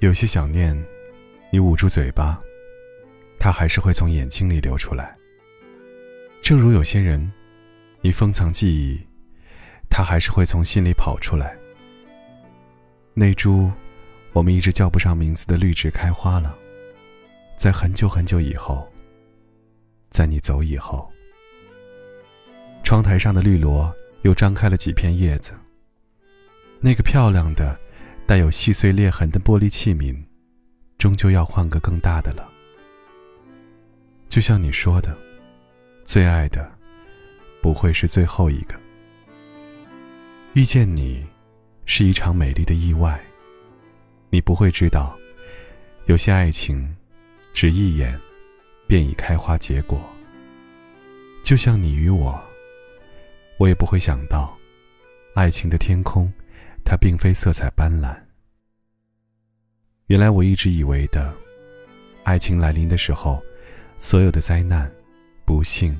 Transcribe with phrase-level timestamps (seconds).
[0.00, 0.76] 有些想念，
[1.50, 2.38] 你捂住嘴巴，
[3.38, 5.16] 它还是会从眼睛里流出来。
[6.42, 7.32] 正如有些人，
[8.00, 9.00] 你封藏记忆，
[9.88, 11.56] 它还是会从心里跑出来。
[13.14, 13.70] 那株
[14.32, 16.58] 我们一直叫不上名字的绿植开花了，
[17.56, 18.91] 在很久很久以后，
[20.12, 21.10] 在你走以后，
[22.84, 23.92] 窗台上的绿萝
[24.22, 25.52] 又张开了几片叶子。
[26.78, 27.76] 那个漂亮的。
[28.24, 30.16] 带有细碎裂痕的玻璃器皿，
[30.96, 32.48] 终究要换个更大的了。
[34.28, 35.14] 就像你说的，
[36.04, 36.70] 最爱的
[37.60, 38.74] 不会是最后一个。
[40.54, 41.26] 遇见你，
[41.84, 43.20] 是一场美丽的意外。
[44.30, 45.14] 你不会知道，
[46.06, 46.96] 有些爱情，
[47.52, 48.18] 只一眼，
[48.92, 49.98] 便已开花结果。
[51.42, 52.38] 就像你与我，
[53.56, 54.54] 我也不会想到，
[55.34, 56.30] 爱情的天空。
[56.84, 58.14] 它并非色彩斑斓。
[60.08, 61.32] 原来我一直以为的，
[62.22, 63.42] 爱情来临的时候，
[63.98, 64.92] 所有的灾难、
[65.46, 65.98] 不幸、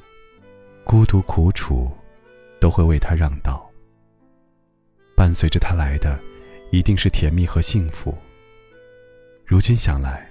[0.84, 1.90] 孤独、苦楚，
[2.60, 3.66] 都会为他让道。
[5.16, 6.20] 伴随着他来的，
[6.70, 8.14] 一定是甜蜜和幸福。
[9.46, 10.30] 如今想来，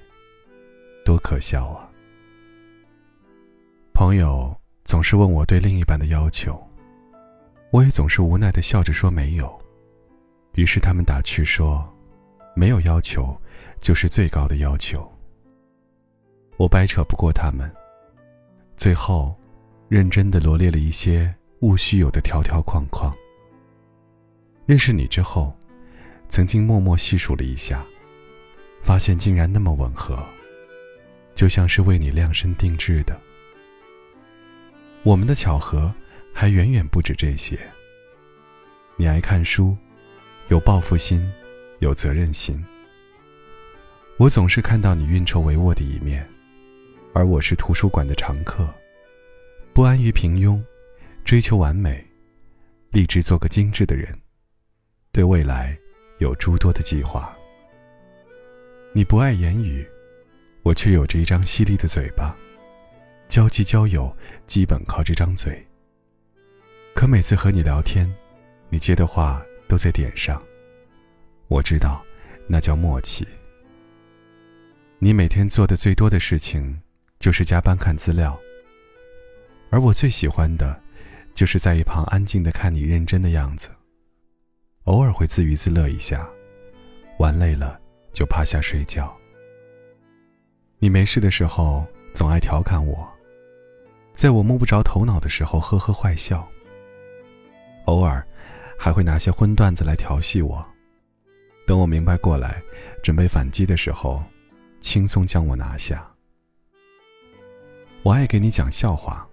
[1.04, 1.91] 多可笑啊！
[4.02, 4.52] 朋友
[4.84, 6.60] 总是问我对另一半的要求，
[7.70, 9.62] 我也总是无奈的笑着说没有。
[10.56, 11.88] 于是他们打趣说
[12.58, 13.40] ：“没有要求，
[13.80, 15.08] 就是最高的要求。”
[16.58, 17.72] 我掰扯不过他们，
[18.76, 19.36] 最后，
[19.88, 23.16] 认真的罗列了一些务须有的条条框框。
[24.66, 25.56] 认识你之后，
[26.28, 27.86] 曾经默默细数了一下，
[28.82, 30.18] 发现竟然那么吻合，
[31.36, 33.16] 就像是为你量身定制的。
[35.04, 35.94] 我们的巧合
[36.34, 37.60] 还远远不止这些。
[38.98, 39.78] 你爱看书。
[40.50, 41.32] 有报复心，
[41.80, 42.62] 有责任心。
[44.18, 46.28] 我总是看到你运筹帷幄的一面，
[47.14, 48.68] 而我是图书馆的常客，
[49.72, 50.62] 不安于平庸，
[51.24, 52.06] 追求完美，
[52.90, 54.14] 立志做个精致的人，
[55.14, 55.78] 对未来
[56.20, 57.34] 有诸多的计划。
[58.92, 59.88] 你不爱言语，
[60.64, 62.36] 我却有着一张犀利的嘴巴，
[63.32, 64.14] 交际交友
[64.46, 65.66] 基本靠这张嘴。
[66.94, 68.14] 可每次和你聊天，
[68.70, 69.42] 你接的话。
[69.72, 70.44] 都在点上。
[71.48, 72.04] 我知道，
[72.46, 73.26] 那叫默契。
[75.00, 76.82] 你每天做的最多的事情，
[77.22, 78.38] 就是加班看资料。
[79.70, 80.78] 而我最喜欢的，
[81.34, 83.70] 就是在一旁安静的看你认真的样子。
[84.84, 86.28] 偶尔会自娱自乐一下，
[87.18, 87.80] 玩累了
[88.12, 89.18] 就趴下睡觉。
[90.80, 93.10] 你没事的时候总爱调侃我，
[94.14, 96.48] 在我摸不着头脑的时候呵呵坏笑。
[97.86, 98.26] 偶尔。
[98.84, 100.66] 还会拿些荤段子来调戏我，
[101.68, 102.60] 等我明白过来，
[103.04, 104.24] 准备反击的时候，
[104.80, 106.04] 轻松将我拿下。
[108.02, 109.24] 我爱给你讲笑话，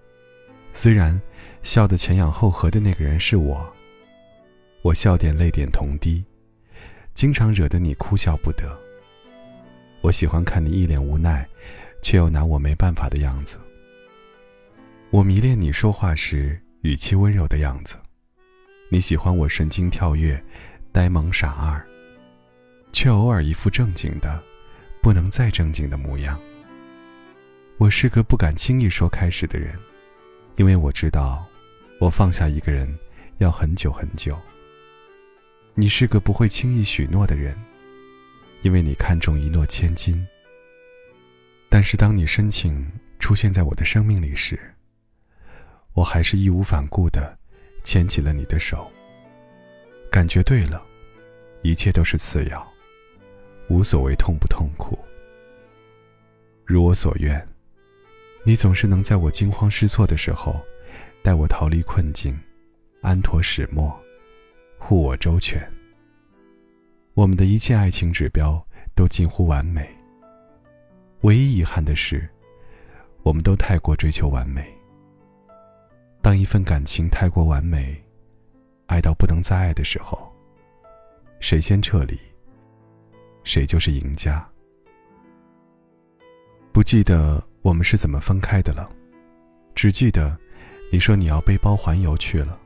[0.75, 1.19] 虽然
[1.62, 3.66] 笑得前仰后合的那个人是我，
[4.83, 6.22] 我笑点泪点同低，
[7.15, 8.78] 经常惹得你哭笑不得。
[10.03, 11.49] 我喜欢看你一脸无奈，
[12.03, 13.59] 却又拿我没办法的样子。
[15.11, 17.97] 我迷恋你说话时语气温柔的样子。
[18.91, 20.43] 你喜欢我神经跳跃、
[20.93, 21.83] 呆萌傻二，
[22.93, 24.39] 却偶尔一副正经的、
[25.03, 26.39] 不能再正经的模样。
[27.79, 29.75] 我是个不敢轻易说开始的人，
[30.57, 31.47] 因为我知道，
[32.01, 32.95] 我放下一个人
[33.39, 34.39] 要很久很久。
[35.75, 37.57] 你是个不会轻易许诺的人，
[38.61, 40.23] 因为你看重一诺千金。
[41.71, 42.87] 但是当你深情
[43.19, 44.59] 出现在我的生命里时，
[45.98, 47.36] 我还是义无反顾的。
[47.82, 48.88] 牵起了你的手，
[50.12, 50.82] 感觉对了，
[51.62, 52.64] 一切都是次要，
[53.70, 54.98] 无所谓痛不痛苦。
[56.66, 57.48] 如我所愿，
[58.44, 60.60] 你总是能在我惊慌失措的时候，
[61.22, 62.39] 带我逃离困境，
[63.01, 63.98] 安妥始末，
[64.78, 65.66] 护我周全。
[67.15, 68.62] 我们的一切爱情指标
[68.94, 69.89] 都近乎完美，
[71.22, 72.28] 唯一遗憾的是，
[73.22, 74.78] 我们都太过追求完美。
[76.28, 77.98] 当一份感情太过完美，
[78.84, 80.30] 爱到不能再爱的时候，
[81.41, 82.21] 谁先撤离，
[83.45, 84.47] 谁就是赢家。
[86.71, 88.91] 不记得我们是怎么分开的了，
[89.75, 90.39] 只记得
[90.92, 92.60] 你说你要背包环游去了。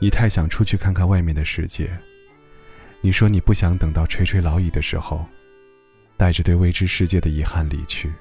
[0.00, 1.96] 你太想出去看看外面的世界，
[3.00, 5.24] 你说你不想等到垂垂老矣的时候，
[6.16, 8.12] 带着对未知世界的遗憾离去。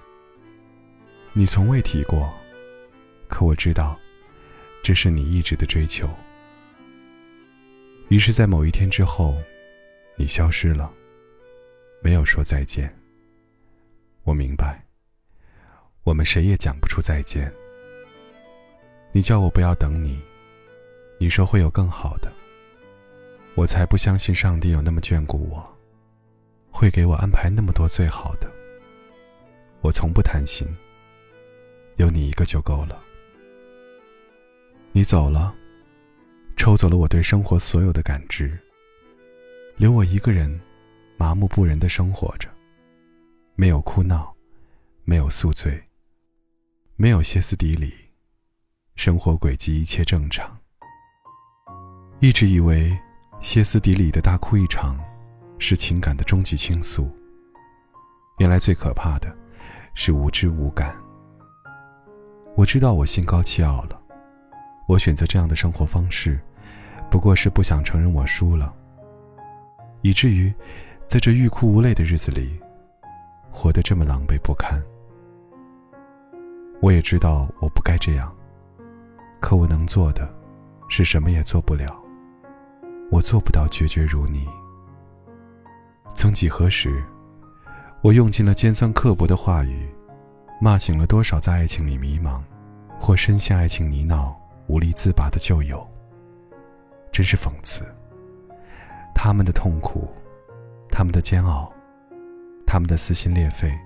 [1.34, 2.32] 你从未提过，
[3.28, 4.00] 可我知道，
[4.82, 6.10] 这是你一直的追求。
[8.10, 9.38] 于是，在某一天之后，
[10.16, 10.92] 你消失了，
[12.02, 12.92] 没有说再见。
[14.24, 14.84] 我明白，
[16.04, 17.52] 我们谁也讲不出再见。
[19.12, 20.20] 你叫我不要等你，
[21.20, 22.32] 你说会有更好的。
[23.56, 25.78] 我才不相信上帝有那么眷顾我，
[26.72, 28.50] 会给我安排那么多最好的。
[29.82, 30.68] 我从不贪心，
[31.98, 33.04] 有你一个就够了。
[34.92, 35.56] 你走了，
[36.58, 38.58] 抽走了我对生活所有的感知，
[39.78, 40.60] 留我一个人
[41.18, 42.50] 麻木不仁的生活着，
[43.56, 44.36] 没有哭闹，
[45.04, 45.82] 没有宿醉，
[46.96, 47.94] 没有歇斯底里，
[48.96, 50.58] 生活轨迹一切正常。
[52.20, 52.98] 一直以为
[53.42, 55.00] 歇斯底里的大哭一场，
[55.60, 57.10] 是情感的终极倾诉。
[58.40, 59.38] 原来最可怕的。
[59.96, 60.96] 是无知无感。
[62.56, 64.02] 我知道我心高气傲了，
[64.90, 66.40] 我选择这样的生活方式，
[67.12, 68.74] 不过是不想承认我输了。
[70.02, 70.52] 以至于，
[71.06, 72.60] 在这欲哭无泪的日子里，
[73.52, 74.82] 活得这么狼狈不堪。
[76.82, 78.36] 我也知道我不该这样，
[79.40, 80.28] 可我能做的，
[80.90, 81.96] 是什么也做不了。
[83.12, 84.48] 我做不到决绝如你。
[86.16, 87.04] 曾几何时。
[88.02, 89.88] 我用尽了尖酸刻薄的话语，
[90.60, 92.42] 骂醒了多少在爱情里迷茫，
[92.98, 94.34] 或深陷爱情泥淖
[94.70, 95.86] 无力自拔的旧友。
[97.12, 97.84] 真是讽刺。
[99.14, 100.08] 他们的痛苦，
[100.90, 101.70] 他们的煎熬，
[102.66, 103.78] 他们的撕心裂肺，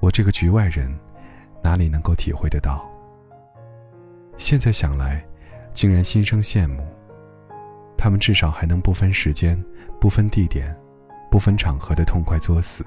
[0.00, 0.90] 我这个局外人
[1.62, 2.88] 哪里能够体会得到？
[4.38, 5.22] 现在想来，
[5.74, 6.82] 竟然心生羡慕。
[7.98, 9.62] 他们至少还能不分时间、
[10.00, 10.74] 不分地点。
[11.30, 12.86] 不分场合的痛快作死，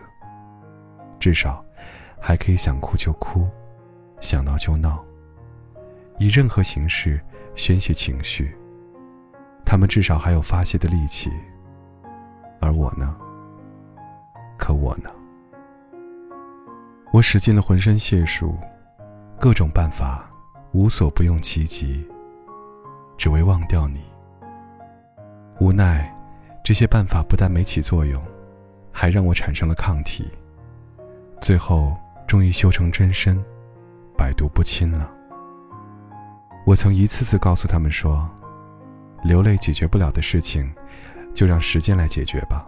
[1.19, 1.61] 至少
[2.17, 3.45] 还可以想哭就哭，
[4.21, 5.03] 想闹就闹，
[6.17, 7.19] 以任何形式
[7.55, 8.55] 宣泄情绪。
[9.65, 11.31] 他们至少还有发泄的力气，
[12.59, 13.15] 而我呢？
[14.57, 15.09] 可我呢？
[17.11, 18.57] 我使尽了浑身解数，
[19.39, 20.29] 各种办法，
[20.71, 22.07] 无所不用其极，
[23.17, 24.01] 只为忘掉你。
[25.59, 26.13] 无奈，
[26.63, 28.21] 这些办法不但没起作用。
[28.99, 30.27] 还让我产生了抗体，
[31.39, 33.39] 最后终于修成真身，
[34.17, 35.13] 百毒不侵了。
[36.67, 38.29] 我曾一次次告诉他们说，
[39.23, 40.69] 流泪解决不了的事情，
[41.33, 42.67] 就让时间来解决吧。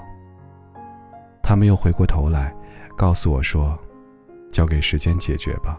[1.44, 2.56] 他们又回过头来，
[2.96, 3.78] 告诉我说，
[4.54, 5.78] 交给时间解决吧。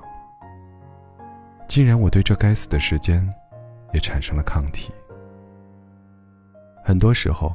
[1.66, 3.26] 竟然我对这该死的时间，
[3.94, 4.92] 也产生了抗体。
[6.84, 7.54] 很多时候，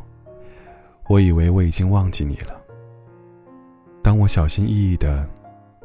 [1.08, 2.60] 我以为我已经忘记你了。
[4.02, 5.30] 当我小心翼翼地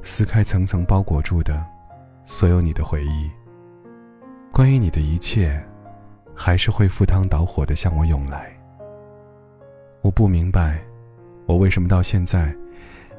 [0.03, 1.63] 撕开层层包裹住的
[2.25, 3.31] 所有你的回忆，
[4.53, 5.63] 关于你的一切，
[6.35, 8.53] 还是会赴汤蹈火地向我涌来。
[10.03, 10.83] 我不明白，
[11.47, 12.55] 我为什么到现在，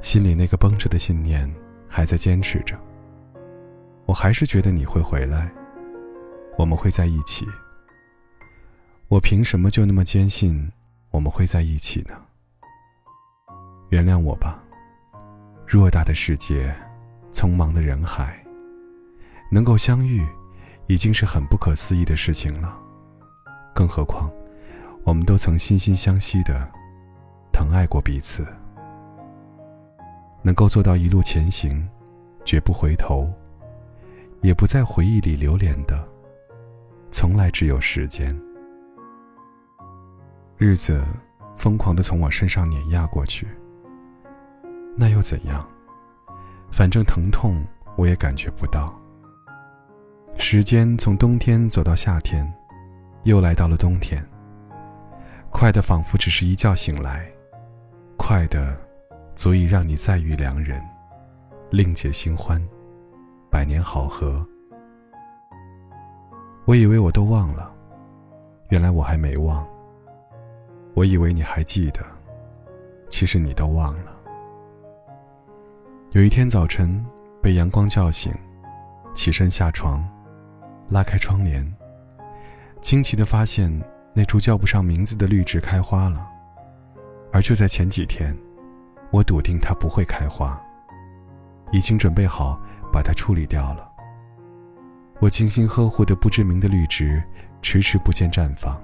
[0.02, 1.52] 心里那个绷着的信念
[1.88, 2.78] 还在坚持着。
[4.06, 5.50] 我还是觉得你会回来，
[6.58, 7.46] 我们会在一起。
[9.08, 10.72] 我凭什么就那么坚信
[11.12, 12.16] 我们会在一起呢？
[13.90, 14.62] 原谅我吧。
[15.68, 16.76] 偌大的世界，
[17.32, 18.44] 匆忙的人海，
[19.50, 20.28] 能够相遇，
[20.92, 22.78] 已经是很不可思议的事情了。
[23.74, 24.30] 更何况，
[25.06, 26.70] 我们都曾惺惺相惜的
[27.54, 28.46] 疼爱过彼此，
[30.42, 31.88] 能够做到一路前行，
[32.44, 33.32] 绝不回头，
[34.42, 36.06] 也不在回忆里流连的，
[37.10, 38.38] 从来只有时间。
[40.58, 41.02] 日子
[41.56, 43.48] 疯狂的从我身上碾压过去。
[44.98, 45.66] 那又怎样？
[46.70, 48.94] 反正疼痛我也感觉不到。
[50.44, 52.52] 时间从冬天走到夏天，
[53.24, 54.22] 又来到了冬天。
[55.52, 57.32] 快的仿佛只是一觉醒来，
[58.18, 58.76] 快的
[59.36, 60.82] 足以让你再遇良人，
[61.70, 62.60] 另结新欢，
[63.52, 64.46] 百年好合。
[66.66, 67.72] 我以为我都忘了，
[68.70, 69.66] 原来我还没忘。
[70.96, 72.02] 我以为你还记得，
[73.10, 74.12] 其实你都忘了。
[76.14, 77.06] 有一天早晨，
[77.44, 78.34] 被阳光叫醒，
[79.14, 80.04] 起身下床，
[80.92, 81.66] 拉开窗帘，
[82.82, 83.72] 惊奇的发现
[84.14, 86.28] 那株叫不上名字的绿植开花了。
[87.32, 88.38] 而就在前几天，
[89.10, 90.62] 我笃定它不会开花，
[91.72, 92.60] 已经准备好
[92.92, 93.90] 把它处理掉了。
[95.22, 97.24] 我精心呵护的不知名的绿植，
[97.62, 98.78] 迟迟不见绽放。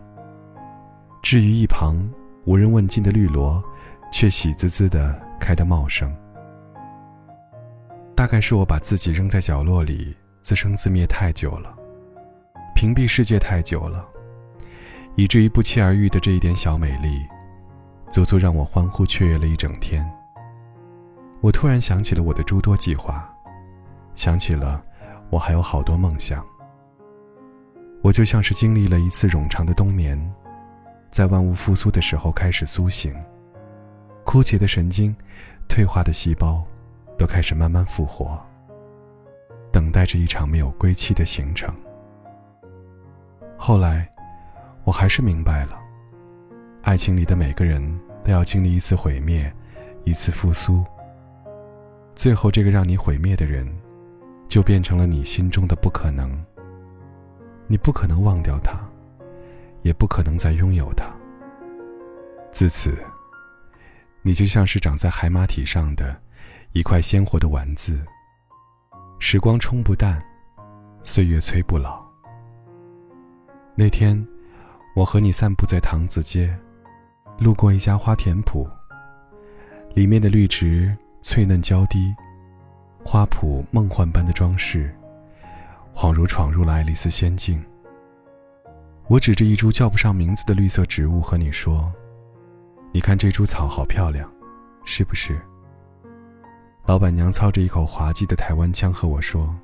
[1.22, 1.98] 至于一旁
[2.46, 3.62] 无人问津的绿萝，
[4.14, 6.16] 却喜滋滋的开得茂盛。
[8.16, 11.77] 大概是我把自己扔在角落里，自生自灭太久了，
[12.78, 14.08] 屏蔽世界太久了，
[15.16, 17.26] 以至于不期而遇的这一点小美丽，
[18.12, 20.08] 足足让我欢呼雀跃了一整天。
[21.42, 23.28] 我突然想起了我的诸多计划，
[24.14, 24.80] 想起了
[25.32, 26.46] 我还有好多梦想。
[28.04, 30.16] 我就像是经历了一次冗长的冬眠，
[31.10, 33.12] 在万物复苏的时候开始苏醒，
[34.24, 35.16] 枯竭的神经，
[35.68, 36.64] 退化的细胞。
[37.18, 38.40] 都开始慢慢复活，
[39.74, 41.74] 等待着一场没有归期的行程。
[43.58, 44.08] 后来，
[44.84, 45.78] 我还是明白了，
[46.84, 47.82] 爱情里的每个人
[48.24, 49.52] 都要经历一次毁灭，
[50.04, 50.86] 一次复苏。
[52.16, 53.68] 最后，这个让你毁灭的人，
[54.48, 56.32] 就变成了你心中的不可能。
[57.68, 58.80] 你不可能忘掉他，
[59.82, 61.06] 也不可能再拥有他。
[62.52, 62.98] 自此，
[64.22, 66.16] 你就像是长在海马体上的。
[66.74, 68.06] 一块鲜活的丸子，
[69.20, 70.22] 时光冲不淡，
[71.02, 72.07] 岁月催不老。
[73.80, 74.28] 那天，
[74.96, 76.52] 我和你散步在唐子街，
[77.38, 78.68] 路过一家花田圃，
[79.94, 82.12] 里面的绿植翠嫩娇滴，
[83.06, 84.92] 花圃梦幻般的装饰，
[85.94, 87.64] 恍如闯入了爱丽丝仙境。
[89.06, 91.94] 我指着一株叫不上名字的绿色植物和你说
[92.92, 94.28] ：“你看这株草好漂亮，
[94.86, 95.40] 是不是？”
[96.88, 99.56] 老板娘操着一口滑稽的台湾腔和我说：“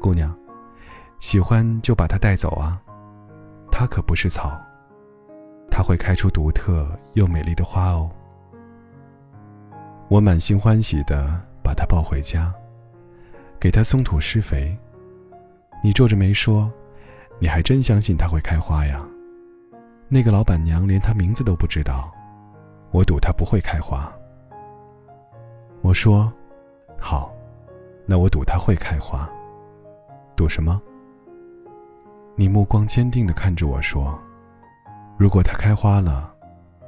[0.00, 0.32] 姑娘，
[1.18, 2.80] 喜欢就把它带走啊，
[3.76, 4.56] 它可不是草，
[5.68, 8.08] 它会开出独特又美丽的花哦。”
[10.06, 12.54] 我满心欢喜的把它抱回家，
[13.58, 14.78] 给它松土施肥。
[15.82, 16.72] 你皱着眉说
[17.40, 19.04] ：“你还真相信它会开花呀？”
[20.06, 22.12] 那个老板娘连它名字都不知道，
[22.92, 24.08] 我赌它不会开花。
[25.82, 26.32] 我说
[26.96, 27.34] ：“好，
[28.06, 29.28] 那我赌它会开花。
[30.36, 30.80] 赌什么？”
[32.36, 34.18] 你目光坚定的看着我说
[35.16, 36.34] ：“如果它开花了，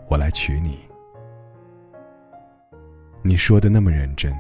[0.09, 0.79] 我来娶你。”
[3.23, 4.37] 你说的那么认真，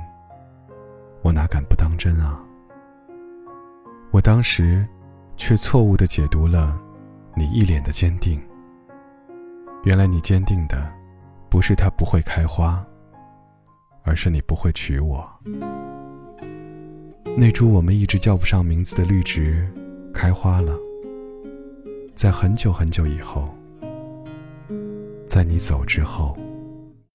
[1.23, 2.41] 我哪敢不当真啊？
[4.11, 4.87] 我当时
[5.37, 6.81] 却错误的解读了
[7.35, 8.41] 你一脸的坚定。
[9.85, 10.93] 原来你坚定的
[11.49, 12.85] 不是它不会开花。
[14.09, 15.29] 而是你不会娶我。
[17.37, 19.69] 那株我们一直叫不上名字的绿植，
[20.15, 20.73] 开花了。
[22.17, 23.55] 在很久很久以后，
[25.29, 26.35] 在你走之后。